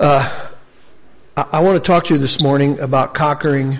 [0.00, 0.48] Uh,
[1.36, 3.76] I, I want to talk to you this morning about conquering,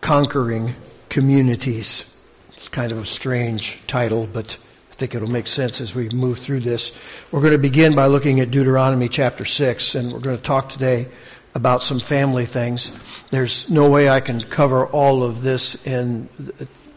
[0.00, 0.76] conquering
[1.08, 2.16] communities.
[2.52, 4.56] It's kind of a strange title, but
[4.92, 6.96] I think it'll make sense as we move through this.
[7.32, 10.68] We're going to begin by looking at Deuteronomy chapter 6, and we're going to talk
[10.68, 11.08] today
[11.52, 12.92] about some family things.
[13.30, 16.28] There's no way I can cover all of this in,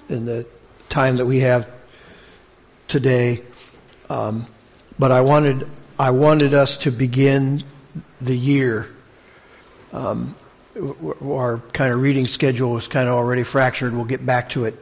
[0.09, 0.45] in the
[0.89, 1.67] time that we have
[2.87, 3.41] today.
[4.11, 4.45] Um,
[4.99, 5.67] but I wanted,
[5.97, 7.63] I wanted us to begin
[8.19, 8.93] the year.
[9.93, 10.35] Um,
[11.23, 13.93] our kind of reading schedule is kind of already fractured.
[13.93, 14.75] We'll get back to it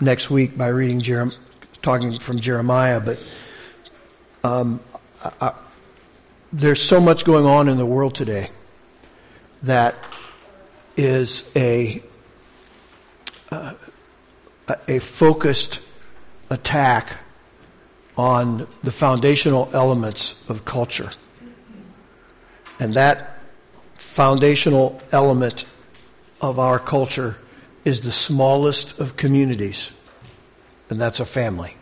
[0.00, 1.34] next week by reading Jerem-
[1.80, 3.00] talking from Jeremiah.
[3.00, 3.18] But
[4.44, 4.80] um,
[5.24, 5.54] I, I,
[6.52, 8.50] there's so much going on in the world today
[9.62, 9.94] that
[10.96, 12.02] is a
[13.50, 13.74] uh,
[14.88, 15.80] a focused
[16.50, 17.18] attack
[18.16, 21.10] on the foundational elements of culture.
[22.82, 23.38] And that
[23.94, 25.66] foundational element
[26.40, 27.36] of our culture
[27.84, 29.92] is the smallest of communities,
[30.90, 31.76] and that's a family.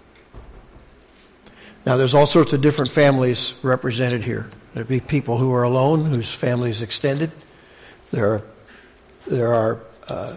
[1.86, 4.50] Now, there's all sorts of different families represented here.
[4.74, 7.32] There'd be people who are alone, whose family is extended.
[8.10, 8.42] There are,
[9.26, 9.80] there are.
[10.06, 10.36] Uh,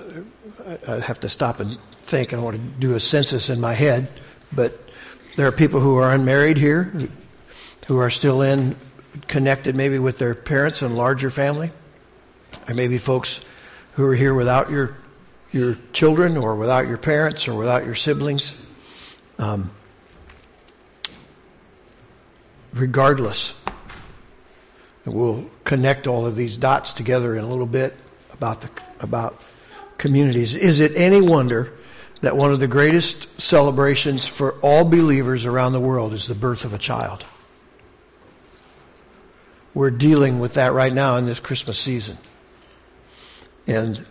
[0.88, 2.34] I have to stop and think.
[2.34, 4.08] I want to do a census in my head,
[4.54, 4.80] but
[5.36, 7.10] there are people who are unmarried here,
[7.88, 8.78] who are still in
[9.28, 11.72] connected maybe with their parents and larger family.
[12.68, 13.44] or maybe folks
[13.94, 14.98] who are here without your
[15.52, 18.56] your children or without your parents or without your siblings.
[19.38, 19.72] Um,
[22.74, 23.62] regardless,
[25.06, 27.96] we'll connect all of these dots together in a little bit
[28.32, 29.40] about the about
[29.98, 30.56] communities.
[30.56, 31.74] Is it any wonder
[32.22, 36.66] that one of the greatest celebrations for all believers around the world is the birth
[36.66, 37.26] of a child?
[39.74, 42.18] We're dealing with that right now in this Christmas season.
[43.66, 44.06] And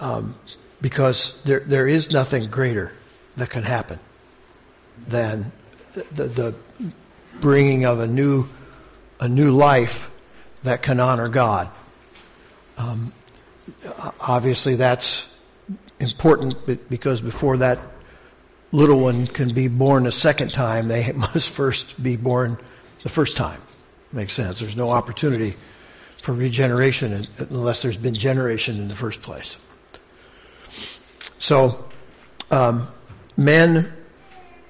[0.00, 0.34] um,
[0.80, 2.92] because there, there is nothing greater
[3.36, 4.00] that can happen
[5.06, 5.52] than
[5.92, 6.54] the, the
[7.40, 8.48] bringing of a new,
[9.18, 10.10] a new life
[10.62, 11.70] that can honor God.
[12.76, 13.12] Um,
[14.20, 15.34] obviously, that's
[15.98, 17.78] important because before that
[18.72, 22.58] little one can be born a second time, they must first be born
[23.02, 23.60] the first time.
[24.12, 24.60] Makes sense.
[24.60, 25.54] There's no opportunity
[26.18, 29.56] for regeneration unless there's been generation in the first place.
[31.38, 31.88] So,
[32.50, 32.88] um,
[33.36, 33.92] men,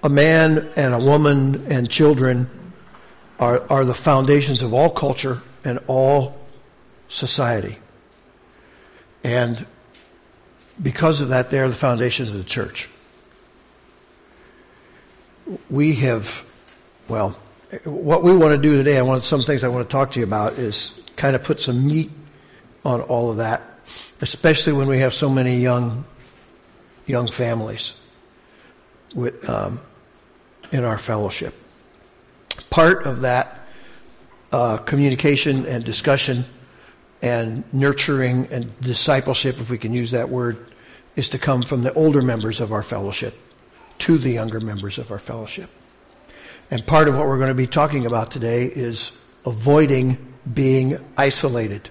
[0.02, 2.50] a man and a woman and children
[3.38, 6.38] are, are the foundations of all culture and all
[7.08, 7.78] society.
[9.24, 9.66] And
[10.80, 12.88] because of that, they're the foundations of the church.
[15.68, 16.44] We have,
[17.08, 17.36] well,
[17.84, 20.19] what we want to do today, I want some things I want to talk to
[20.19, 22.10] you about is kind of put some meat
[22.84, 23.62] on all of that,
[24.20, 26.04] especially when we have so many young,
[27.06, 27.94] young families
[29.14, 29.80] with, um,
[30.72, 31.54] in our fellowship.
[32.70, 33.60] Part of that
[34.53, 36.44] uh, communication and discussion
[37.22, 40.66] and nurturing and discipleship, if we can use that word,
[41.14, 43.34] is to come from the older members of our fellowship
[43.98, 45.70] to the younger members of our fellowship.
[46.70, 50.19] And part of what we're going to be talking about today is avoiding
[50.53, 51.91] being isolated.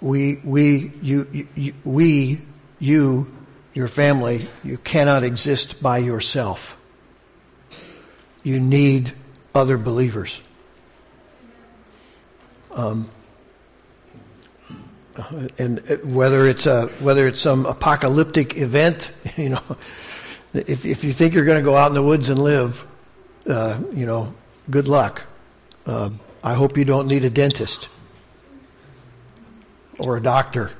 [0.00, 2.40] We, we, you, you, we,
[2.78, 3.30] you,
[3.74, 6.76] your family, you cannot exist by yourself.
[8.42, 9.12] You need
[9.54, 10.40] other believers.
[12.72, 13.10] Um,
[15.58, 19.76] and whether it's a whether it's some apocalyptic event, you know,
[20.52, 22.86] if, if you think you're going to go out in the woods and live,
[23.46, 24.34] uh, you know,
[24.70, 25.24] good luck.
[25.86, 26.10] Uh,
[26.42, 27.88] I hope you don't need a dentist
[29.98, 30.70] or a doctor.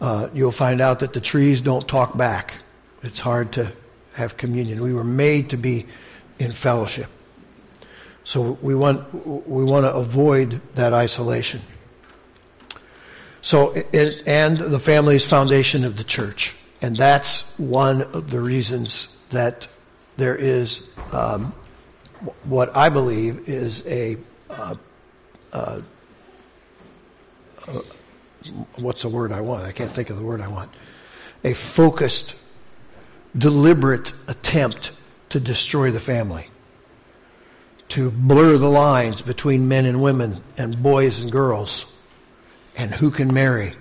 [0.00, 2.54] Uh, you'll find out that the trees don't talk back.
[3.02, 3.72] It's hard to
[4.14, 4.82] have communion.
[4.82, 5.86] We were made to be
[6.38, 7.08] in fellowship.
[8.24, 11.60] So we want, we want to avoid that isolation.
[13.42, 16.54] So, it, and the family is foundation of the church.
[16.82, 19.68] And that's one of the reasons that
[20.16, 21.52] there is um,
[22.44, 24.16] what I believe is a
[24.48, 24.74] uh,
[25.52, 25.80] uh,
[27.68, 27.80] uh,
[28.76, 29.64] what's the word I want?
[29.64, 30.70] I can't think of the word I want.
[31.44, 32.34] A focused,
[33.36, 34.92] deliberate attempt
[35.30, 36.48] to destroy the family,
[37.90, 41.86] to blur the lines between men and women and boys and girls,
[42.76, 43.74] and who can marry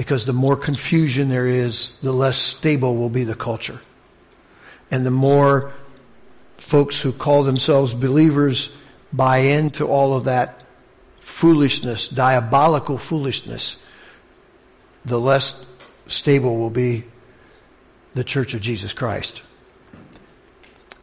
[0.00, 3.78] because the more confusion there is, the less stable will be the culture.
[4.90, 5.74] And the more
[6.56, 8.74] folks who call themselves believers
[9.12, 10.62] buy into all of that
[11.18, 13.76] foolishness, diabolical foolishness,
[15.04, 15.66] the less
[16.06, 17.04] stable will be
[18.14, 19.42] the Church of Jesus Christ.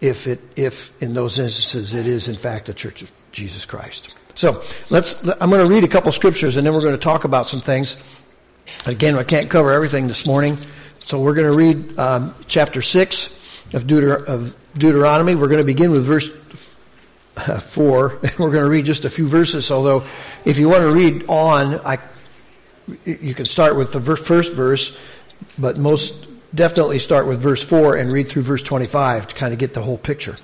[0.02, 4.12] If it, if in those instances it is in fact the Church of Jesus Christ.
[4.34, 7.26] So let's, I'm going to read a couple scriptures and then we're going to talk
[7.26, 7.96] about some things.
[8.86, 10.58] Again, I can't cover everything this morning.
[11.02, 15.36] So we're going to read um, chapter 6 of, Deuter- of Deuteronomy.
[15.36, 16.30] We're going to begin with verse
[17.74, 18.20] 4.
[18.22, 20.04] and We're going to read just a few verses, although
[20.46, 22.00] if you want to read on, I,
[23.06, 25.00] you can start with the first verse,
[25.58, 29.60] but most definitely start with verse 4 and read through verse 25 to kind of
[29.60, 30.38] get the whole picture.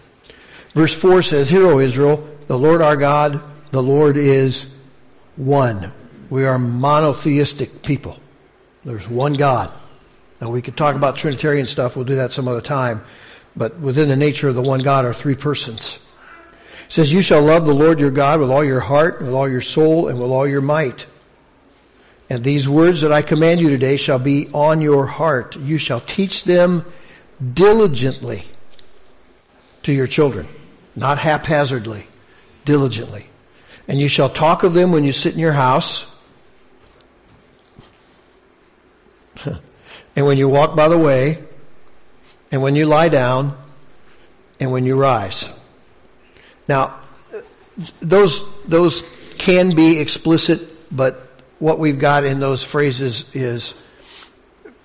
[0.73, 3.41] Verse 4 says, Hear, O Israel, the Lord our God,
[3.71, 4.73] the Lord is
[5.35, 5.91] one.
[6.33, 8.17] We are monotheistic people.
[8.83, 9.71] There's one God.
[10.41, 11.95] Now we could talk about Trinitarian stuff.
[11.95, 13.03] We'll do that some other time.
[13.55, 16.03] But within the nature of the one God are three persons.
[16.87, 19.47] It says, you shall love the Lord your God with all your heart, with all
[19.47, 21.05] your soul, and with all your might.
[22.31, 25.55] And these words that I command you today shall be on your heart.
[25.57, 26.83] You shall teach them
[27.53, 28.41] diligently
[29.83, 30.47] to your children,
[30.95, 32.07] not haphazardly,
[32.65, 33.27] diligently.
[33.87, 36.09] And you shall talk of them when you sit in your house,
[40.15, 41.43] and when you walk by the way,
[42.51, 43.57] and when you lie down,
[44.59, 45.49] and when you rise.
[46.67, 46.99] Now,
[47.99, 49.03] those, those
[49.37, 50.61] can be explicit,
[50.95, 51.27] but
[51.59, 53.73] what we've got in those phrases is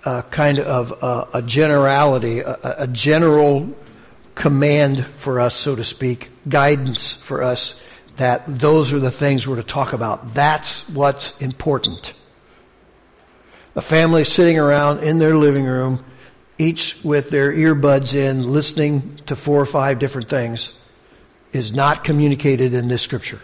[0.04, 3.68] a kind of a, a generality, a, a general
[4.34, 7.82] command for us, so to speak, guidance for us
[8.16, 10.34] that those are the things we're to talk about.
[10.34, 12.14] That's what's important.
[13.78, 16.04] A family sitting around in their living room,
[16.58, 20.72] each with their earbuds in, listening to four or five different things,
[21.52, 23.38] is not communicated in this scripture.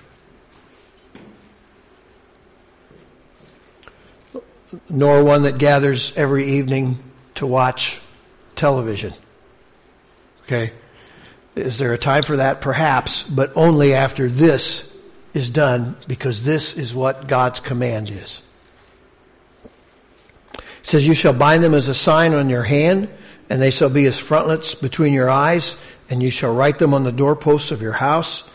[4.90, 6.98] Nor one that gathers every evening
[7.36, 8.00] to watch
[8.56, 9.14] television.
[10.46, 10.72] Okay?
[11.54, 12.60] Is there a time for that?
[12.60, 14.92] Perhaps, but only after this
[15.32, 18.42] is done because this is what God's command is.
[20.84, 23.08] It says, You shall bind them as a sign on your hand,
[23.48, 25.76] and they shall be as frontlets between your eyes,
[26.10, 28.48] and you shall write them on the doorposts of your house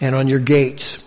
[0.00, 1.00] and on your gates.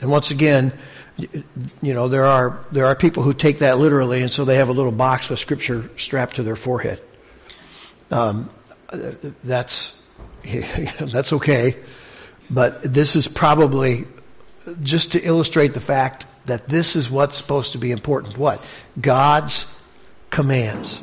[0.00, 0.72] And once again,
[1.16, 4.68] you know, there are, there are people who take that literally, and so they have
[4.68, 7.00] a little box of scripture strapped to their forehead.
[8.10, 8.50] Um,
[9.44, 10.02] that's,
[11.00, 11.76] that's okay.
[12.50, 14.06] But this is probably
[14.82, 18.36] just to illustrate the fact that this is what's supposed to be important.
[18.36, 18.62] What?
[19.00, 19.72] God's
[20.30, 21.00] commands.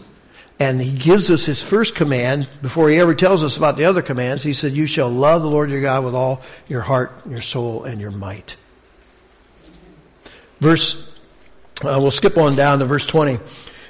[0.60, 4.02] And he gives us his first command before he ever tells us about the other
[4.02, 4.44] commands.
[4.44, 7.86] He said, you shall love the Lord your God with all your heart, your soul,
[7.86, 8.58] and your might.
[10.60, 11.18] Verse,
[11.82, 13.40] uh, we'll skip on down to verse 20.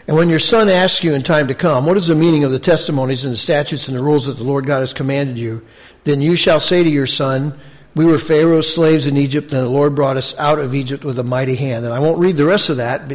[0.08, 2.52] And when your son asks you in time to come, what is the meaning of
[2.52, 5.66] the testimonies and the statutes and the rules that the Lord God has commanded you?
[6.04, 7.58] Then you shall say to your son,
[7.96, 11.18] we were Pharaoh's slaves in Egypt and the Lord brought us out of Egypt with
[11.20, 11.86] a mighty hand.
[11.86, 13.12] And I won't read the rest of that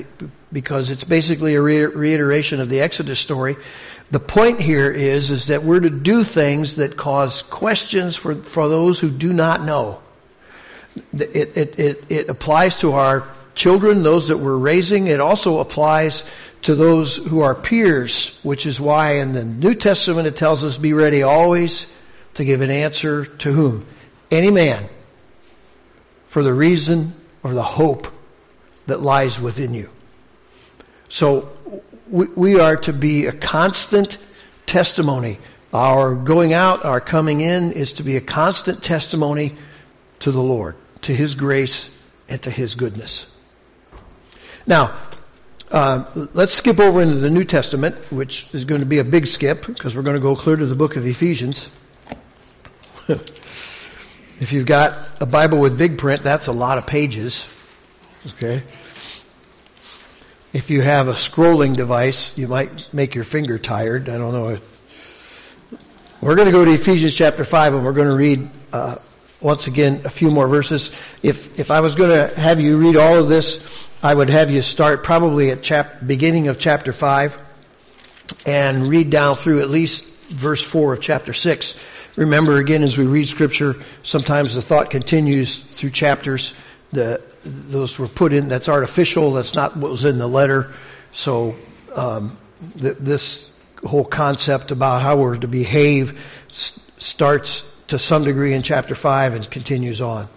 [0.52, 3.56] because it's basically a reiteration of the Exodus story.
[4.10, 8.68] The point here is, is that we're to do things that cause questions for, for
[8.68, 10.00] those who do not know.
[11.12, 15.06] It, it, it, it applies to our children, those that we're raising.
[15.06, 16.24] It also applies
[16.62, 20.78] to those who are peers, which is why in the New Testament it tells us
[20.78, 21.86] be ready always
[22.34, 23.86] to give an answer to whom?
[24.30, 24.88] Any man
[26.28, 28.08] for the reason or the hope
[28.86, 29.90] that lies within you.
[31.08, 31.52] So
[32.08, 34.18] we, we are to be a constant
[34.66, 35.38] testimony.
[35.72, 39.54] Our going out, our coming in is to be a constant testimony
[40.20, 41.96] to the Lord, to His grace,
[42.28, 43.26] and to His goodness.
[44.66, 44.96] Now,
[45.70, 46.04] uh,
[46.34, 49.66] let's skip over into the New Testament, which is going to be a big skip
[49.66, 51.68] because we're going to go clear to the book of Ephesians.
[54.44, 57.48] if you've got a Bible with big print, that's a lot of pages.
[58.32, 58.62] Okay.
[60.52, 64.10] If you have a scrolling device, you might make your finger tired.
[64.10, 64.58] I don't know.
[66.20, 68.96] We're going to go to Ephesians chapter 5 and we're going to read, uh,
[69.40, 70.88] once again, a few more verses.
[71.22, 73.66] If, if I was going to have you read all of this,
[74.02, 77.42] I would have you start probably at chap, beginning of chapter 5
[78.44, 81.80] and read down through at least verse 4 of chapter 6.
[82.16, 86.54] Remember again, as we read scripture, sometimes the thought continues through chapters.
[86.92, 90.72] The, those were put in, that's artificial, that's not what was in the letter.
[91.12, 91.56] So,
[91.94, 92.38] um,
[92.80, 93.52] th- this
[93.84, 99.50] whole concept about how we're to behave starts to some degree in chapter 5 and
[99.50, 100.28] continues on.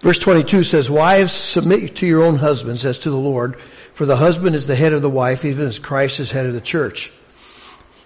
[0.00, 3.58] Verse 22 says, Wives, submit to your own husbands as to the Lord,
[3.94, 6.52] for the husband is the head of the wife, even as Christ is head of
[6.52, 7.12] the church,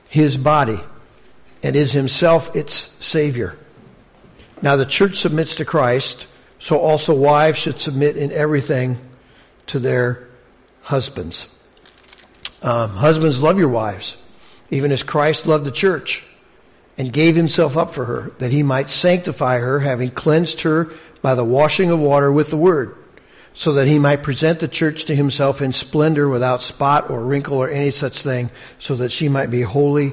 [0.08, 0.78] his body,
[1.62, 3.56] and is himself its Savior.
[4.62, 6.26] Now the church submits to Christ,
[6.58, 8.98] so also wives should submit in everything
[9.66, 10.28] to their
[10.82, 11.52] husbands.
[12.62, 14.16] Um, husbands, love your wives,
[14.70, 16.24] even as Christ loved the church
[16.98, 21.34] and gave himself up for her, that he might sanctify her, having cleansed her by
[21.34, 22.96] the washing of water with the word,
[23.52, 27.58] so that he might present the church to himself in splendor without spot or wrinkle
[27.58, 30.12] or any such thing, so that she might be holy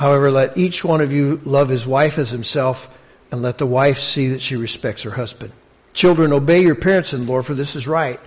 [0.00, 2.88] However, let each one of you love his wife as himself,
[3.30, 5.52] and let the wife see that she respects her husband.
[5.92, 8.18] Children, obey your parents in the Lord, for this is right.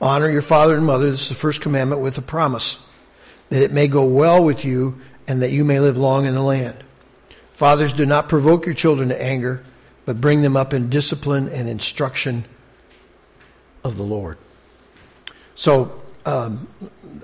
[0.00, 1.08] Honor your father and mother.
[1.08, 2.84] This is the first commandment with a promise,
[3.50, 6.42] that it may go well with you and that you may live long in the
[6.42, 6.82] land.
[7.52, 9.62] Fathers, do not provoke your children to anger,
[10.04, 12.44] but bring them up in discipline and instruction
[13.84, 14.38] of the Lord.
[15.54, 16.68] So, um,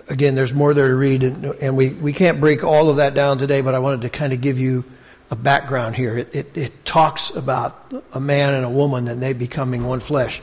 [0.08, 3.14] again, there's more there to read, and, and, we, we can't break all of that
[3.14, 4.84] down today, but I wanted to kind of give you
[5.30, 6.16] a background here.
[6.16, 10.40] It, it, it talks about a man and a woman and they becoming one flesh.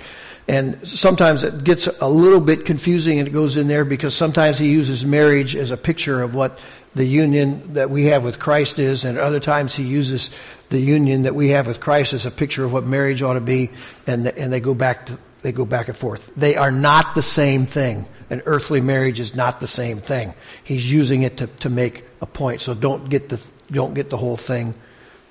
[0.47, 4.59] And sometimes it gets a little bit confusing and it goes in there because sometimes
[4.59, 6.59] he uses marriage as a picture of what
[6.93, 10.31] the union that we have with Christ is, and other times he uses
[10.69, 13.41] the union that we have with Christ as a picture of what marriage ought to
[13.41, 13.69] be,
[14.07, 16.33] and, the, and they go back to, they go back and forth.
[16.37, 18.05] They are not the same thing.
[18.29, 20.33] An earthly marriage is not the same thing.
[20.63, 22.61] He's using it to, to make a point.
[22.61, 23.39] So don't get the,
[23.71, 24.73] don't get the whole thing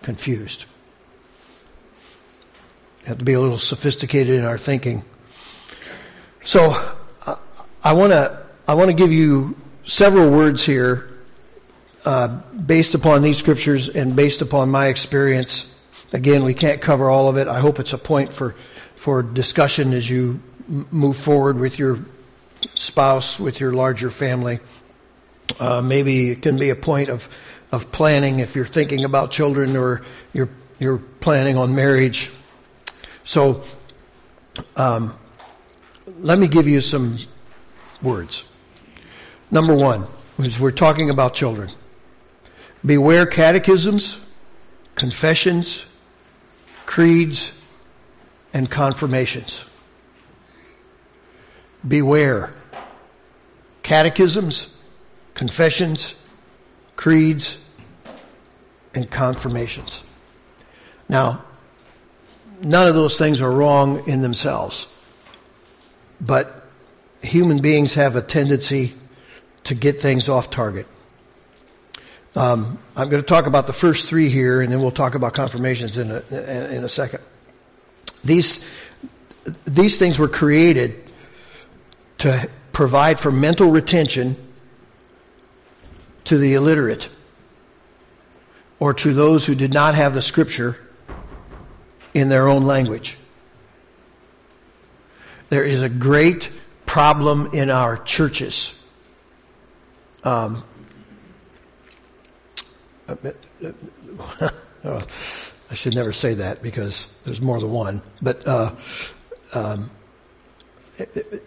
[0.03, 0.67] confused.
[3.05, 5.03] have to be a little sophisticated in our thinking.
[6.45, 6.71] So
[7.27, 7.37] uh,
[7.83, 11.11] I want to I want to give you several words here
[12.05, 15.75] uh, based upon these scriptures and based upon my experience.
[16.13, 17.49] Again, we can't cover all of it.
[17.49, 18.55] I hope it's a point for
[18.95, 21.99] for discussion as you move forward with your
[22.75, 24.61] spouse, with your larger family.
[25.59, 27.29] Uh, maybe it can be a point of
[27.73, 30.03] of planning if you're thinking about children or
[30.33, 32.31] you're you're planning on marriage.
[33.25, 33.63] So,
[34.77, 35.17] um,
[36.19, 37.19] let me give you some
[38.03, 38.49] words.
[39.51, 40.07] Number one,
[40.39, 41.71] as we're talking about children,
[42.85, 44.25] beware catechisms,
[44.95, 45.87] confessions,
[46.87, 47.53] creeds,
[48.53, 49.65] and confirmations.
[51.87, 52.53] Beware
[53.83, 54.75] catechisms,
[55.35, 56.15] confessions,
[56.97, 57.59] creeds,
[58.95, 60.03] and confirmations.
[61.09, 61.45] Now,
[62.63, 64.87] none of those things are wrong in themselves,
[66.21, 66.67] but
[67.23, 68.95] human beings have a tendency
[69.65, 70.87] to get things off target.
[72.37, 75.35] Um, I'm going to talk about the first three here, and then we'll talk about
[75.35, 76.21] confirmations in a,
[76.73, 77.21] in a second.
[78.25, 78.67] These
[79.67, 81.04] these things were created
[82.25, 84.35] to provide for mental retention
[86.25, 87.11] to the illiterate
[88.79, 90.75] or to those who did not have the scripture
[92.15, 93.19] in their own language.
[95.51, 96.51] There is a great
[96.87, 98.83] problem in our churches.
[100.23, 100.65] Um,
[103.07, 103.35] I
[105.75, 108.01] should never say that because there's more than one.
[108.23, 108.71] But uh,
[109.53, 109.91] um,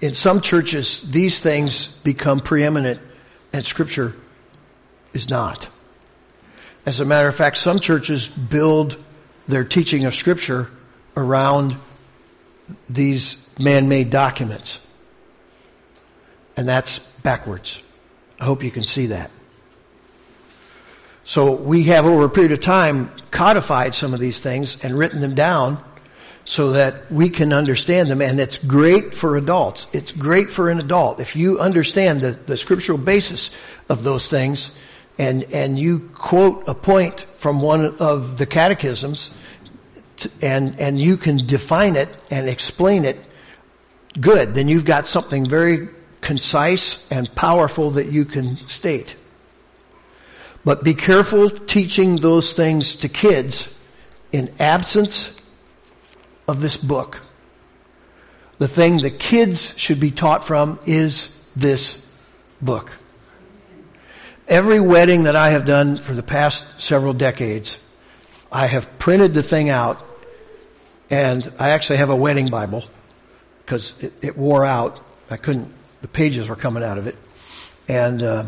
[0.01, 2.99] in some churches, these things become preeminent,
[3.53, 4.15] and Scripture
[5.13, 5.69] is not.
[6.85, 8.97] As a matter of fact, some churches build
[9.47, 10.69] their teaching of Scripture
[11.15, 11.75] around
[12.89, 14.79] these man-made documents.
[16.55, 17.81] And that's backwards.
[18.39, 19.31] I hope you can see that.
[21.23, 25.19] So we have over a period of time codified some of these things and written
[25.21, 25.83] them down
[26.47, 28.21] so that we can understand them.
[28.21, 29.85] And it's great for adults.
[29.91, 31.19] It's great for an adult.
[31.19, 33.51] If you understand the, the scriptural basis
[33.89, 34.71] of those things,
[35.19, 39.35] and, and you quote a point from one of the catechisms
[40.41, 43.19] and, and you can define it and explain it
[44.17, 45.89] good, then you've got something very
[46.21, 49.17] concise and powerful that you can state.
[50.63, 53.77] But be careful teaching those things to kids
[54.31, 55.36] in absence
[56.47, 57.21] of this book,
[58.57, 62.05] the thing the kids should be taught from is this
[62.61, 62.97] book.
[64.47, 67.83] Every wedding that I have done for the past several decades,
[68.51, 70.01] I have printed the thing out,
[71.09, 72.85] and I actually have a wedding Bible
[73.65, 74.99] because it, it, wore out.
[75.29, 77.17] I couldn't, the pages were coming out of it.
[77.89, 78.45] And uh,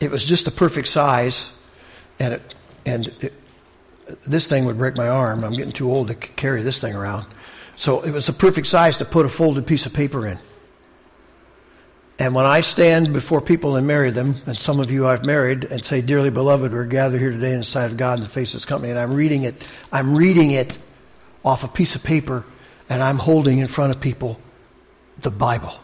[0.00, 1.58] it was just the perfect size,
[2.18, 3.32] and it, and it,
[4.22, 5.44] this thing would break my arm.
[5.44, 7.26] I'm getting too old to carry this thing around.
[7.76, 10.38] So it was the perfect size to put a folded piece of paper in.
[12.18, 15.64] And when I stand before people and marry them, and some of you I've married,
[15.64, 18.30] and say, Dearly beloved, we're gathered here today in the sight of God in the
[18.30, 19.54] face of this company, and I'm reading it,
[19.90, 20.78] I'm reading it
[21.44, 22.44] off a piece of paper,
[22.88, 24.38] and I'm holding in front of people
[25.18, 25.81] the Bible.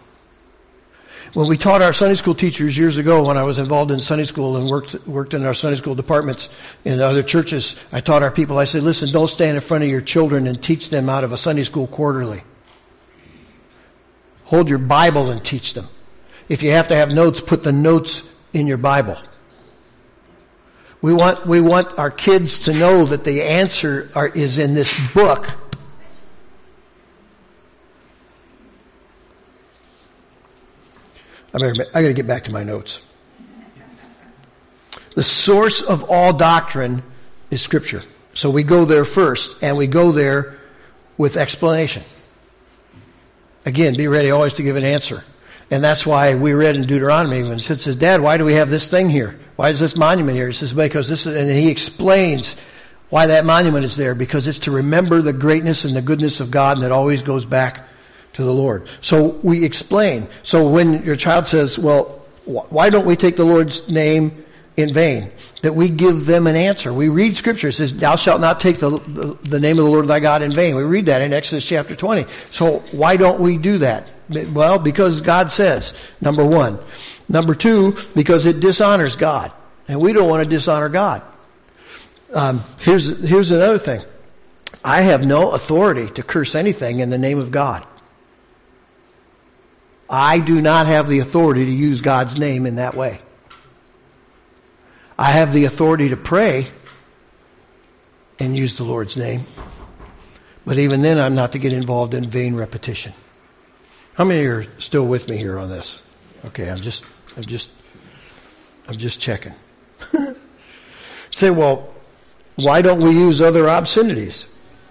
[1.34, 4.24] When we taught our Sunday school teachers years ago, when I was involved in Sunday
[4.24, 6.48] school and worked worked in our Sunday school departments
[6.84, 8.58] in other churches, I taught our people.
[8.58, 11.32] I said, "Listen, don't stand in front of your children and teach them out of
[11.32, 12.42] a Sunday school quarterly.
[14.44, 15.88] Hold your Bible and teach them."
[16.48, 18.22] If you have to have notes, put the notes
[18.54, 19.18] in your Bible.
[21.00, 24.92] We want, we want our kids to know that the answer are, is in this
[25.14, 25.52] book.
[31.54, 33.00] I got to get back to my notes.
[35.14, 37.02] The source of all doctrine
[37.50, 38.02] is Scripture.
[38.34, 40.58] So we go there first, and we go there
[41.16, 42.04] with explanation.
[43.66, 45.24] Again, be ready always to give an answer.
[45.70, 48.70] And that's why we read in Deuteronomy when it says, Dad, why do we have
[48.70, 49.38] this thing here?
[49.56, 50.46] Why is this monument here?
[50.46, 52.58] He says, because this is, and he explains
[53.10, 56.50] why that monument is there, because it's to remember the greatness and the goodness of
[56.50, 57.86] God and it always goes back
[58.38, 58.86] to the Lord.
[59.00, 60.28] So we explain.
[60.44, 62.04] So when your child says, well,
[62.44, 64.44] why don't we take the Lord's name
[64.76, 65.32] in vain?
[65.62, 66.92] That we give them an answer.
[66.92, 67.66] We read scripture.
[67.66, 70.42] It says, thou shalt not take the, the, the name of the Lord thy God
[70.42, 70.76] in vain.
[70.76, 72.26] We read that in Exodus chapter 20.
[72.52, 74.06] So why don't we do that?
[74.28, 76.78] Well, because God says, number one.
[77.28, 79.50] Number two, because it dishonors God.
[79.88, 81.22] And we don't want to dishonor God.
[82.32, 84.02] Um, here's, here's another thing.
[84.84, 87.84] I have no authority to curse anything in the name of God.
[90.10, 93.20] I do not have the authority to use God's name in that way.
[95.18, 96.68] I have the authority to pray
[98.38, 99.46] and use the Lord's name.
[100.64, 103.12] But even then, I'm not to get involved in vain repetition.
[104.14, 106.02] How many are still with me here on this?
[106.46, 107.04] Okay, I'm just,
[107.36, 107.70] I'm just,
[108.86, 109.54] I'm just checking.
[111.30, 111.92] Say, well,
[112.56, 114.46] why don't we use other obscenities?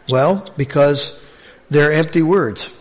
[0.09, 1.21] Well, because
[1.69, 2.73] they're empty words.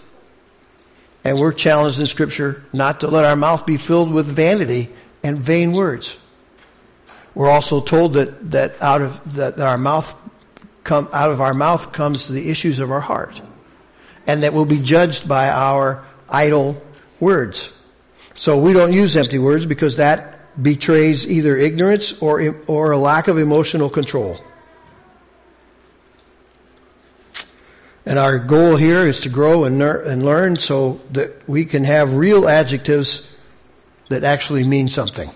[1.27, 4.91] And we're challenged in scripture not to let our mouth be filled with vanity
[5.25, 6.17] and vain words.
[7.35, 10.15] We're also told that, that out of, that our mouth
[10.85, 13.43] come, out of our mouth comes the issues of our heart.
[14.29, 16.81] And that we'll be judged by our idle
[17.19, 17.77] words.
[18.37, 23.27] So we don't use empty words because that betrays either ignorance or, or a lack
[23.27, 24.41] of emotional control.
[28.07, 31.83] And our goal here is to grow and, ner- and learn so that we can
[31.83, 33.29] have real adjectives
[34.09, 35.29] that actually mean something.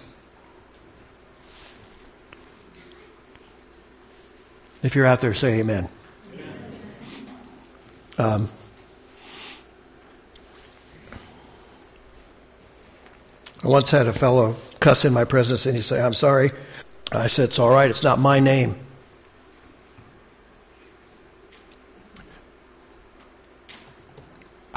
[4.85, 5.89] If you're out there, say amen.
[8.17, 8.49] Um,
[13.63, 16.53] I once had a fellow cuss in my presence and he said, I'm sorry.
[17.13, 17.91] I said, It's all right.
[17.91, 18.77] It's not my name.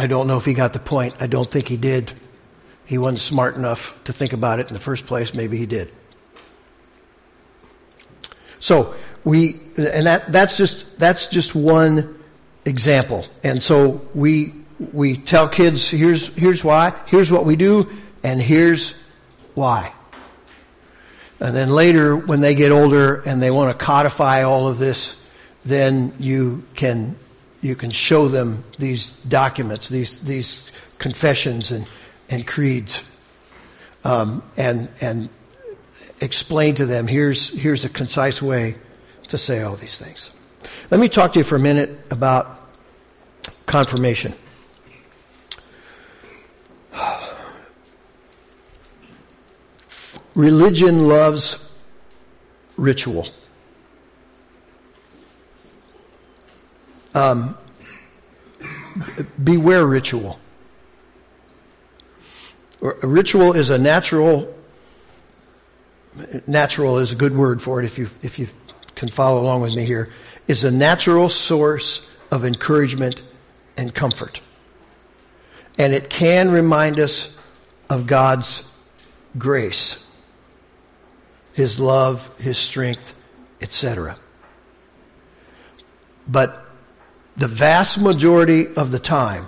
[0.04, 1.16] I don't know if he got the point.
[1.22, 2.12] I don't think he did.
[2.84, 5.34] He wasn't smart enough to think about it in the first place.
[5.34, 5.94] Maybe he did.
[8.60, 12.22] So we, and that, that's just, that's just one
[12.66, 13.26] example.
[13.46, 14.54] And so we,
[14.92, 17.90] we tell kids, here's, here's why, here's what we do,
[18.24, 19.02] and here's
[19.54, 19.94] why.
[21.40, 25.18] And then later, when they get older and they want to codify all of this,
[25.64, 27.16] then you can
[27.64, 31.88] you can show them these documents, these these confessions and
[32.30, 33.10] and creeds,
[34.04, 35.30] um, and and
[36.20, 38.76] explain to them here's here's a concise way
[39.30, 40.30] to say all these things.
[40.92, 42.60] Let me talk to you for a minute about
[43.66, 44.34] confirmation.
[50.36, 51.64] Religion loves
[52.76, 53.28] ritual.
[57.14, 57.58] Um,
[59.42, 60.40] beware ritual.
[62.82, 64.54] A ritual is a natural.
[66.48, 68.48] Natural is a good word for it if you if you
[68.96, 70.10] can follow along with me here,
[70.48, 73.22] is a natural source of encouragement
[73.78, 74.42] and comfort.
[75.78, 77.38] And it can remind us
[77.90, 78.68] of God's
[79.38, 80.06] grace,
[81.54, 83.16] His love, His strength,
[83.62, 84.18] etc.
[86.28, 86.63] But
[87.38, 89.46] the vast majority of the time,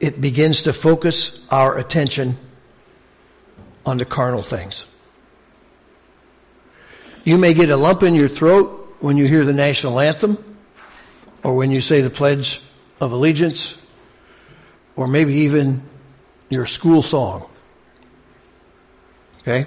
[0.00, 2.36] it begins to focus our attention
[3.84, 4.86] on the carnal things.
[7.24, 10.42] You may get a lump in your throat when you hear the national anthem
[11.42, 12.60] or when you say the Pledge
[13.00, 13.80] of Allegiance
[14.96, 15.82] or maybe even
[16.48, 17.48] your school song.
[19.40, 19.66] Okay?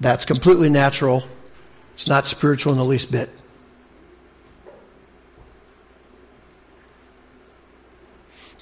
[0.00, 1.24] That's completely natural.
[1.94, 3.30] It's not spiritual in the least bit.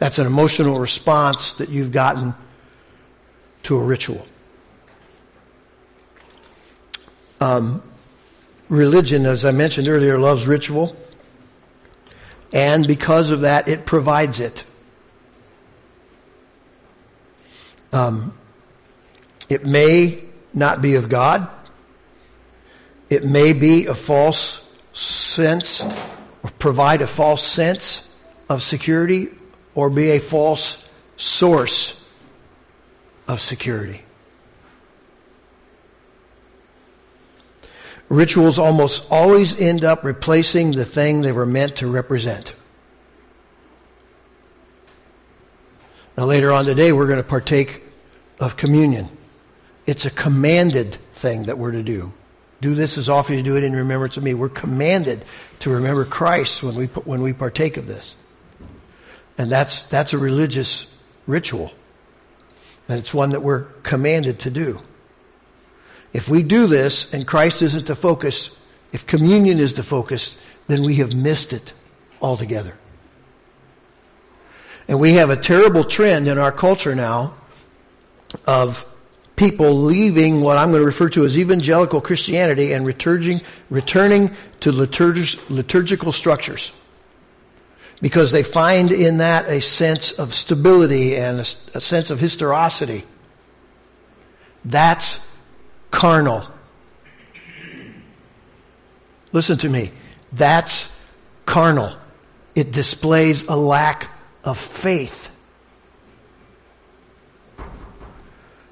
[0.04, 2.34] That's an emotional response that you've gotten
[3.62, 4.26] to a ritual.
[7.40, 7.82] Um,
[8.68, 10.94] religion, as I mentioned earlier, loves ritual.
[12.52, 14.64] And because of that, it provides it.
[17.90, 18.36] Um,
[19.48, 21.48] it may not be of God.
[23.08, 25.82] It may be a false sense,
[26.42, 28.14] or provide a false sense
[28.50, 29.30] of security,
[29.74, 32.06] or be a false source
[33.26, 34.02] of security.
[38.08, 42.54] Rituals almost always end up replacing the thing they were meant to represent.
[46.16, 47.82] Now, later on today, we're going to partake
[48.38, 49.08] of communion.
[49.86, 52.12] It's a commanded thing that we're to do.
[52.60, 54.32] Do this as often as you do it in remembrance of me.
[54.32, 55.24] We're commanded
[55.60, 58.14] to remember Christ when we, when we partake of this.
[59.36, 60.92] And that's, that's a religious
[61.26, 61.72] ritual.
[62.88, 64.80] And it's one that we're commanded to do.
[66.12, 68.58] If we do this and Christ isn't the focus,
[68.92, 71.72] if communion is the focus, then we have missed it
[72.22, 72.76] altogether.
[74.86, 77.34] And we have a terrible trend in our culture now
[78.46, 78.84] of
[79.34, 84.70] people leaving what I'm going to refer to as evangelical Christianity and returning, returning to
[84.70, 86.72] liturg- liturgical structures.
[88.04, 93.02] Because they find in that a sense of stability and a, a sense of historicity.
[94.62, 95.26] That's
[95.90, 96.46] carnal.
[99.32, 99.90] Listen to me.
[100.34, 100.94] That's
[101.46, 101.96] carnal.
[102.54, 104.10] It displays a lack
[104.44, 105.30] of faith.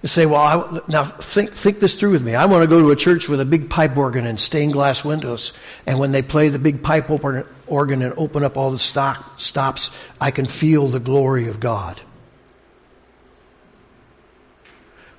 [0.02, 2.34] You say, well, I, now think, think this through with me.
[2.34, 5.04] I want to go to a church with a big pipe organ and stained glass
[5.04, 5.52] windows.
[5.86, 9.90] And when they play the big pipe organ and open up all the stock, stops,
[10.20, 12.00] I can feel the glory of God.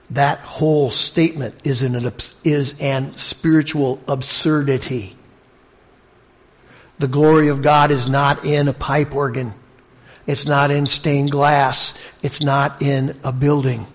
[0.09, 2.11] That whole statement is an,
[2.43, 5.15] is an spiritual absurdity.
[6.99, 9.53] The glory of God is not in a pipe organ.
[10.27, 11.97] It's not in stained glass.
[12.21, 13.87] It's not in a building.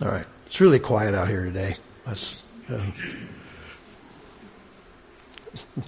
[0.00, 0.26] All right.
[0.46, 1.76] It's really quiet out here today.
[2.06, 2.90] That's, uh,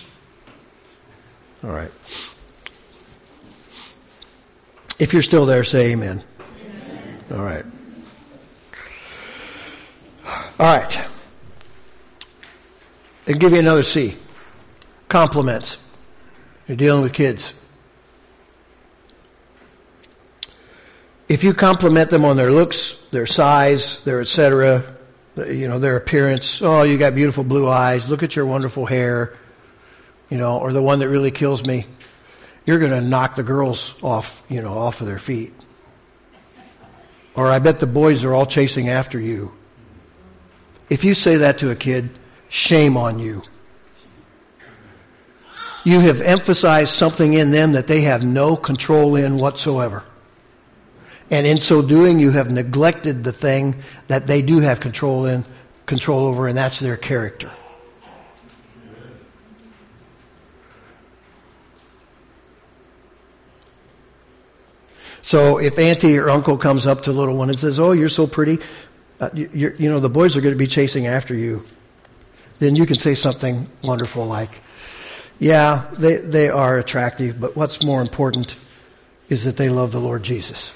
[1.64, 1.92] all right.
[4.99, 6.23] If you're still there, say amen.
[6.61, 7.25] amen.
[7.33, 7.64] All right.
[10.59, 11.03] All right.
[13.29, 14.16] I'll give you another C.
[15.09, 15.87] Compliments.
[16.66, 17.60] You're dealing with kids.
[21.31, 24.83] If you compliment them on their looks, their size, their etc.,
[25.37, 29.38] you know, their appearance, oh, you got beautiful blue eyes, look at your wonderful hair,
[30.29, 31.87] you know, or the one that really kills me,
[32.66, 35.55] you're going to knock the girls off, you know, off of their feet.
[37.37, 39.53] Or I bet the boys are all chasing after you.
[40.88, 42.11] If you say that to a kid,
[42.49, 43.45] shame on you.
[45.85, 50.03] You have emphasized something in them that they have no control in whatsoever.
[51.31, 53.77] And in so doing, you have neglected the thing
[54.09, 55.45] that they do have control in,
[55.87, 57.51] control over, and that's their character.
[65.23, 68.27] So if auntie or uncle comes up to little one and says, "Oh, you're so
[68.27, 68.59] pretty,"
[69.21, 71.64] uh, you know the boys are going to be chasing after you.
[72.59, 74.61] Then you can say something wonderful like,
[75.38, 78.57] "Yeah, they they are attractive, but what's more important
[79.29, 80.73] is that they love the Lord Jesus."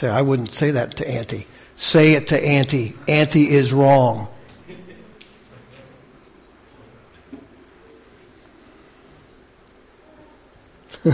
[0.00, 1.46] Say, I wouldn't say that to auntie.
[1.76, 2.94] Say it to auntie.
[3.06, 4.28] Auntie is wrong.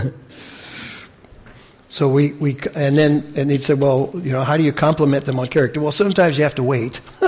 [1.89, 5.25] so we, we, and then, and he'd say, well, you know, how do you compliment
[5.25, 5.81] them on character?
[5.81, 7.01] Well, sometimes you have to wait.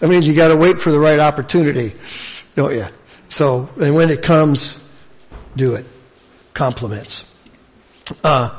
[0.00, 1.92] I mean, you got to wait for the right opportunity,
[2.56, 2.86] don't you?
[3.28, 4.82] So, and when it comes,
[5.56, 5.84] do it.
[6.54, 7.30] Compliments.
[8.24, 8.58] Uh,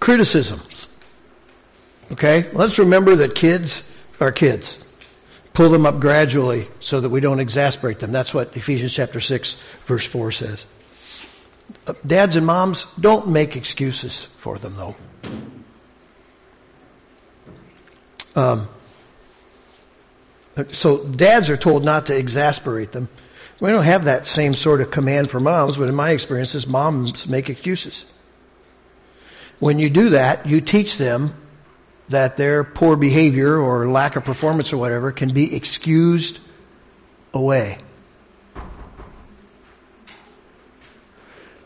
[0.00, 0.88] criticisms.
[2.12, 2.50] Okay?
[2.52, 4.84] Let's remember that kids are kids.
[5.52, 8.12] Pull them up gradually so that we don't exasperate them.
[8.12, 10.66] That's what Ephesians chapter 6 verse 4 says.
[11.86, 14.96] Uh, dads and moms, don't make excuses for them though.
[18.36, 18.68] Um,
[20.72, 23.08] so dads are told not to exasperate them.
[23.60, 27.28] We don't have that same sort of command for moms, but in my experiences, moms
[27.28, 28.06] make excuses.
[29.60, 31.34] When you do that, you teach them
[32.08, 36.40] that their poor behavior or lack of performance or whatever can be excused
[37.32, 37.78] away.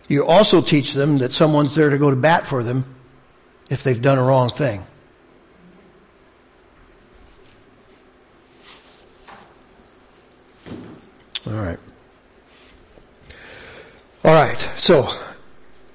[0.07, 2.85] You also teach them that someone's there to go to bat for them
[3.71, 4.85] if they've done a wrong thing.
[11.47, 11.79] All right.
[14.25, 14.71] All right.
[14.77, 15.09] So,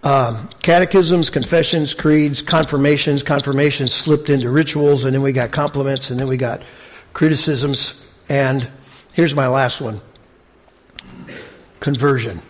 [0.03, 3.21] um, catechisms, confessions, creeds, confirmations.
[3.23, 6.62] Confirmations slipped into rituals, and then we got compliments, and then we got
[7.13, 8.05] criticisms.
[8.29, 8.69] And
[9.13, 10.01] here's my last one
[11.79, 12.41] conversion.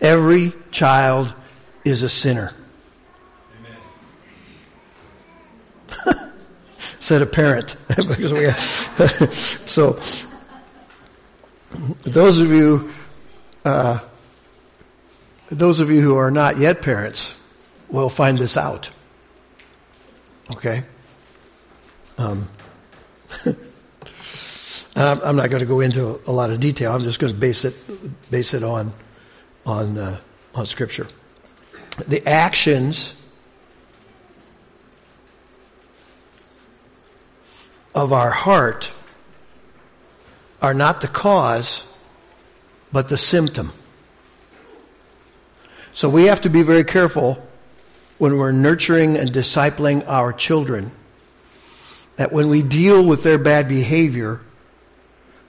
[0.00, 1.34] Every child
[1.84, 2.54] is a sinner.
[7.00, 7.70] said a parent.
[9.32, 9.98] so,
[12.04, 12.90] those of you,
[13.68, 14.00] uh,
[15.50, 17.38] those of you who are not yet parents,
[17.88, 18.90] will find this out.
[20.50, 20.82] Okay.
[22.16, 22.48] Um,
[24.96, 26.92] I'm, not going to go into a lot of detail.
[26.92, 27.74] I'm just going to base it
[28.30, 28.92] base it on
[29.64, 30.18] on uh,
[30.54, 31.06] on Scripture.
[32.06, 33.14] The actions
[37.94, 38.92] of our heart
[40.60, 41.87] are not the cause,
[42.92, 43.72] but the symptom.
[45.92, 47.44] So we have to be very careful
[48.18, 50.92] when we're nurturing and discipling our children
[52.18, 54.40] that when we deal with their bad behavior,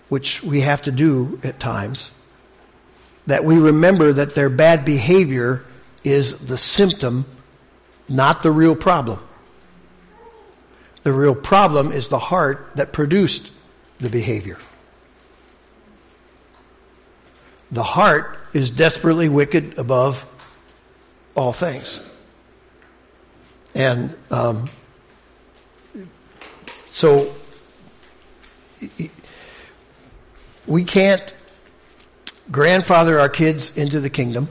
[0.08, 2.12] which we have to do at times,
[3.26, 5.66] that we remember that their bad behavior
[6.04, 7.26] is the symptom,
[8.08, 9.20] not the real problem.
[11.02, 13.52] The real problem is the heart that produced
[14.00, 14.60] the behavior.
[17.72, 20.26] The heart is desperately wicked above
[21.36, 22.02] all things.
[23.76, 24.70] And um,
[26.90, 27.34] so
[30.66, 31.34] we can't
[32.52, 34.50] grandfather our kids into the kingdom.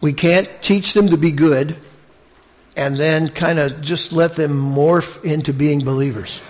[0.00, 1.76] We can't teach them to be good
[2.76, 6.40] and then kind of just let them morph into being believers.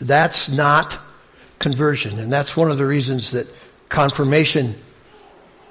[0.00, 0.98] That's not
[1.64, 2.18] conversion.
[2.18, 3.46] And that's one of the reasons that
[3.88, 4.74] confirmation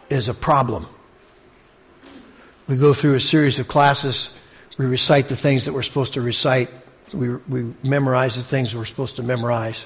[0.10, 0.88] is a problem.
[2.67, 4.36] We go through a series of classes.
[4.79, 6.71] We recite the things that we're supposed to recite.
[7.13, 9.86] We, we memorize the things we're supposed to memorize.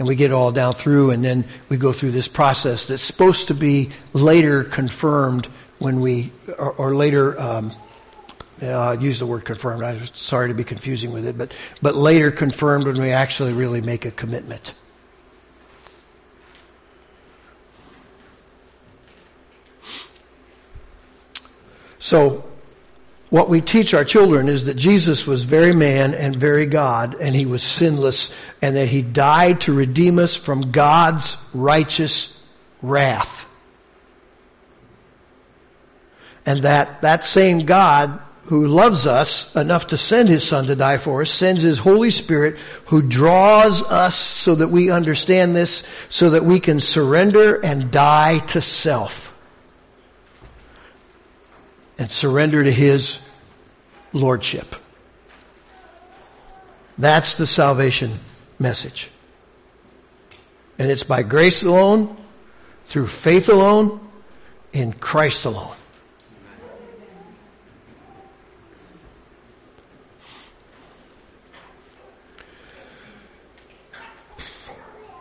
[0.00, 3.48] And we get all down through, and then we go through this process that's supposed
[3.48, 5.46] to be later confirmed
[5.78, 7.70] when we, or, or later, um,
[8.60, 9.84] uh, use the word confirmed.
[9.84, 13.80] I'm sorry to be confusing with it, but, but later confirmed when we actually really
[13.80, 14.74] make a commitment.
[22.08, 22.42] So,
[23.28, 27.36] what we teach our children is that Jesus was very man and very God, and
[27.36, 32.42] he was sinless, and that he died to redeem us from God's righteous
[32.80, 33.46] wrath.
[36.46, 40.96] And that that same God who loves us enough to send his son to die
[40.96, 46.30] for us sends his Holy Spirit who draws us so that we understand this, so
[46.30, 49.34] that we can surrender and die to self
[51.98, 53.20] and surrender to his
[54.12, 54.76] lordship.
[56.96, 58.10] That's the salvation
[58.58, 59.10] message.
[60.78, 62.16] And it's by grace alone,
[62.84, 64.00] through faith alone,
[64.72, 65.74] in Christ alone.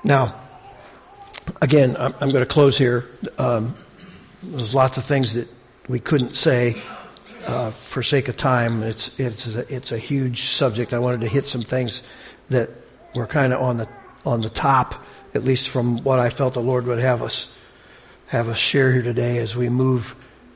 [0.03, 0.39] Now,
[1.61, 3.09] again, I'm, going to close here.
[3.37, 3.75] Um,
[4.41, 5.49] there's lots of things that
[5.87, 6.75] we couldn't say
[7.45, 8.83] uh, for sake of time.
[8.83, 10.93] It's it's a, it's a huge subject.
[10.93, 12.03] I wanted to hit some things
[12.49, 12.69] that
[13.15, 13.89] were kind of on the
[14.25, 17.53] on the top, at least from what I felt the Lord would have us
[18.27, 20.15] have us share here today as we move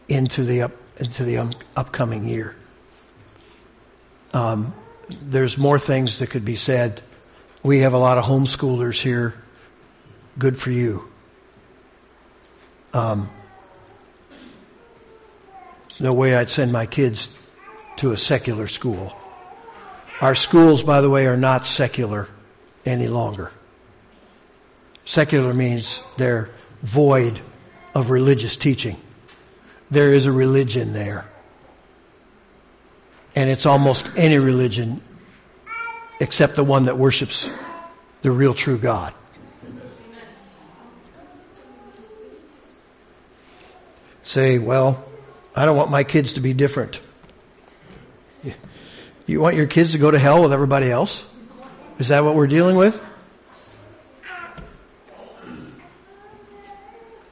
[0.10, 2.56] into the up, into the um, upcoming year.
[4.34, 4.74] Um,
[5.10, 7.02] there's more things that could be said.
[7.64, 9.36] We have a lot of homeschoolers here.
[10.38, 11.08] Good for you.
[12.94, 13.30] Um,
[15.92, 17.38] there's no way I'd send my kids
[17.98, 19.14] to a secular school.
[20.22, 22.30] Our schools, by the way, are not secular
[22.86, 23.52] any longer.
[25.04, 26.50] Secular means they're
[26.82, 27.42] void
[27.94, 28.96] of religious teaching.
[29.90, 31.30] There is a religion there.
[33.36, 35.02] And it's almost any religion
[36.22, 37.50] except the one that worships
[38.22, 39.14] the real true God.
[44.24, 45.11] Say, well,
[45.56, 47.00] I don't want my kids to be different.
[49.26, 51.26] You want your kids to go to hell with everybody else?
[52.00, 53.00] Is that what we're dealing with?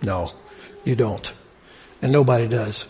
[0.01, 0.31] No,
[0.85, 1.33] you don't.
[2.01, 2.87] And nobody does.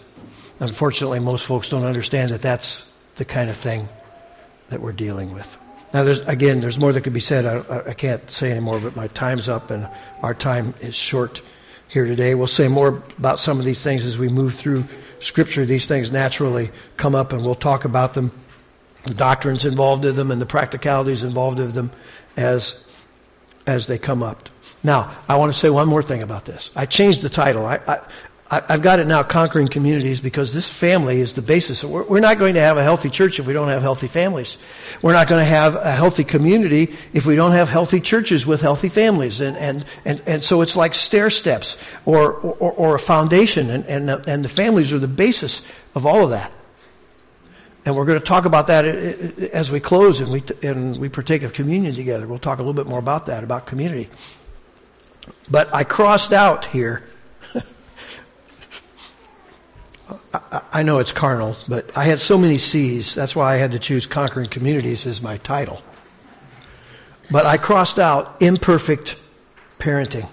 [0.59, 3.89] Unfortunately, most folks don't understand that that's the kind of thing
[4.69, 5.57] that we're dealing with.
[5.93, 7.45] Now, there's, again, there's more that could be said.
[7.45, 9.89] I, I can't say any more, but my time's up and
[10.21, 11.41] our time is short
[11.89, 12.35] here today.
[12.35, 14.85] We'll say more about some of these things as we move through
[15.19, 15.65] Scripture.
[15.65, 18.31] These things naturally come up and we'll talk about them,
[19.03, 21.91] the doctrines involved in them and the practicalities involved in them
[22.37, 22.87] as,
[23.67, 24.49] as they come up.
[24.81, 26.71] Now, I want to say one more thing about this.
[26.75, 27.65] I changed the title.
[27.65, 28.07] I, I,
[28.51, 31.83] I've got it now, conquering communities, because this family is the basis.
[31.83, 34.57] We're not going to have a healthy church if we don't have healthy families.
[35.03, 38.61] We're not going to have a healthy community if we don't have healthy churches with
[38.61, 39.39] healthy families.
[39.39, 43.85] And, and, and, and so it's like stair steps or, or, or a foundation, and,
[43.85, 46.51] and, and the families are the basis of all of that.
[47.85, 50.97] And we're going to talk about that uh, uh, as we close and we, and
[50.97, 52.25] we partake of communion together.
[52.25, 54.09] We'll talk a little bit more about that, about community.
[55.51, 57.07] But I crossed out here
[60.71, 63.15] I know it's carnal, but I had so many C's.
[63.15, 65.81] That's why I had to choose Conquering Communities as my title.
[67.31, 69.15] But I crossed out imperfect
[69.77, 70.27] parenting.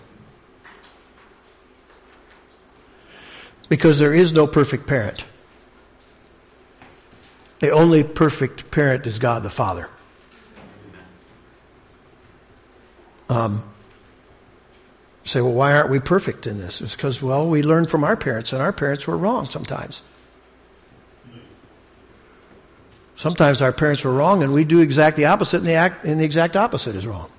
[3.68, 5.24] Because there is no perfect parent.
[7.58, 9.88] The only perfect parent is God the Father.
[13.28, 13.64] Um,
[15.26, 16.80] say, well, why aren't we perfect in this?
[16.80, 20.02] It's because, well, we learned from our parents, and our parents were wrong sometimes.
[23.16, 26.20] Sometimes our parents were wrong, and we do exact the opposite, and the, act, and
[26.20, 27.30] the exact opposite is wrong.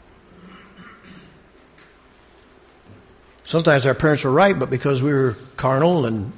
[3.45, 6.34] Sometimes our parents were right, but because we were carnal and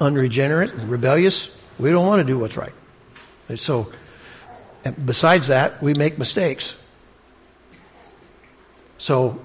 [0.00, 2.72] unregenerate and rebellious, we don't want to do what's right.
[3.50, 3.92] And so,
[4.84, 6.80] and besides that, we make mistakes.
[8.96, 9.43] So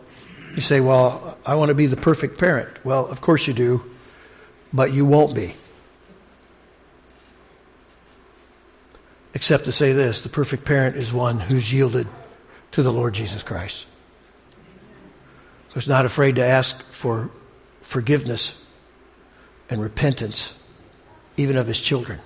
[0.56, 2.70] you say, well, I want to be the perfect parent.
[2.84, 3.84] Well, of course you do,
[4.74, 5.54] but you won't be.
[9.34, 12.08] Except to say this the perfect parent is one who's yielded
[12.72, 13.88] to the Lord Jesus Christ.
[15.74, 17.30] Who's not afraid to ask for
[17.82, 18.64] forgiveness
[19.70, 20.58] and repentance,
[21.38, 22.20] even of his children.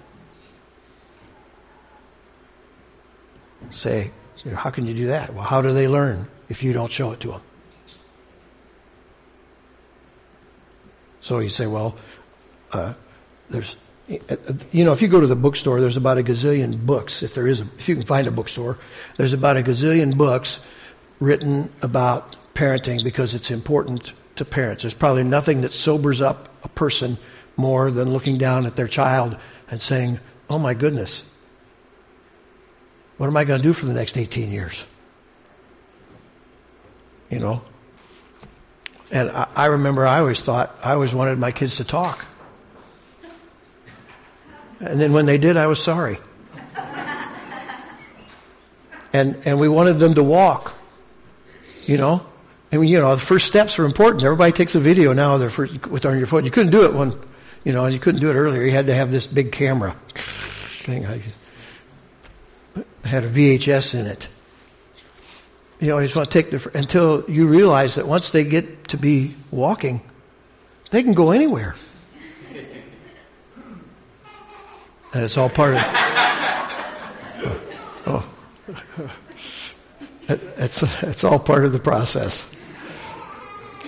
[3.71, 4.11] Say,
[4.53, 5.33] how can you do that?
[5.33, 7.41] Well, how do they learn if you don't show it to them?
[11.23, 11.95] So you say, well,
[12.73, 12.95] uh,
[13.49, 13.77] there's,
[14.09, 17.23] you know, if you go to the bookstore, there's about a gazillion books.
[17.23, 18.77] If there is, a, if you can find a bookstore,
[19.15, 20.59] there's about a gazillion books
[21.21, 24.83] written about parenting because it's important to parents.
[24.83, 27.17] There's probably nothing that sobers up a person
[27.55, 29.37] more than looking down at their child
[29.71, 31.23] and saying, "Oh my goodness,
[33.15, 34.85] what am I going to do for the next 18 years?"
[37.29, 37.61] You know,
[39.13, 42.25] and I, remember I always thought, I always wanted my kids to talk.
[44.79, 46.17] And then when they did, I was sorry.
[49.13, 50.75] And, and we wanted them to walk,
[51.85, 52.25] you know.
[52.71, 54.23] And you know, the first steps are important.
[54.23, 56.43] Everybody takes a video now their first, with on your phone.
[56.43, 57.13] You couldn't do it when,
[57.63, 58.63] you know, you couldn't do it earlier.
[58.63, 61.05] You had to have this big camera thing.
[61.05, 61.21] I
[63.07, 64.27] had a VHS in it
[65.79, 68.87] you know, you just want to take the, until you realize that once they get
[68.89, 70.01] to be walking,
[70.91, 71.75] they can go anywhere.
[75.13, 75.81] And it's all part of,
[77.45, 77.61] oh,
[78.07, 79.11] oh.
[80.27, 82.49] It's, it's all part of the process.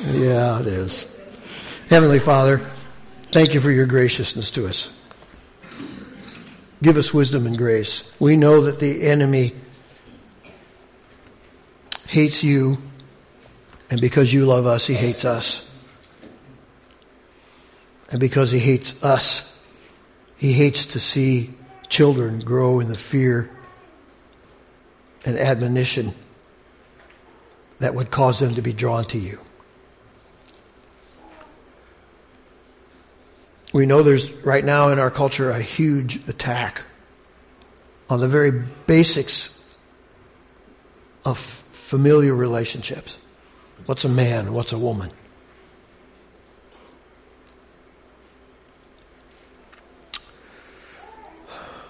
[0.06, 1.12] Yeah, it is.
[1.90, 2.60] Heavenly Father,
[3.32, 4.96] thank you for your graciousness to us.
[6.84, 8.12] Give us wisdom and grace.
[8.20, 9.56] We know that the enemy
[12.08, 12.78] hates you
[13.90, 15.72] And because you love us, he hates us.
[18.10, 19.52] And because he hates us,
[20.38, 21.54] he hates to see
[21.90, 23.50] children grow in the fear
[25.26, 26.14] and admonition
[27.80, 29.40] that would cause them to be drawn to you.
[33.74, 36.84] We know there's right now in our culture a huge attack
[38.10, 38.52] on the very
[38.88, 39.64] basics
[41.26, 43.16] of familiar relationships.
[43.86, 44.54] What's a man?
[44.54, 45.12] What's a woman?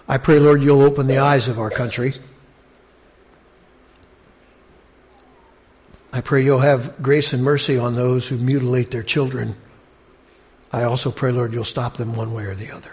[0.05, 2.13] I pray, Lord, you'll open the eyes of our country.
[6.11, 9.55] I pray you'll have grace and mercy on those who mutilate their children.
[10.73, 12.91] I also pray, Lord, you'll stop them one way or the other.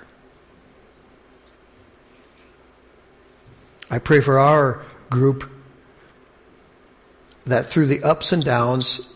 [3.90, 5.50] I pray for our group
[7.47, 9.12] that through the ups and downs,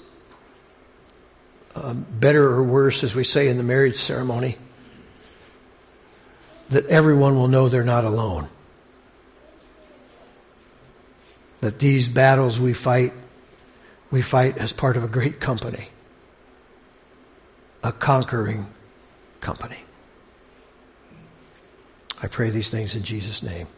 [1.75, 4.57] um, better or worse, as we say in the marriage ceremony,
[6.71, 8.49] that everyone will know they're not alone.
[11.61, 13.13] That these battles we fight,
[14.11, 15.89] we fight as part of a great company,
[17.83, 18.67] a conquering
[19.41, 19.79] company.
[22.23, 23.69] I pray these things in Jesus' name.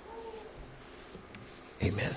[1.82, 2.14] Amen.